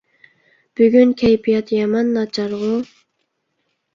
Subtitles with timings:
[0.79, 2.71] بۈگۈن كەيپىيات يامان ناچارغۇ.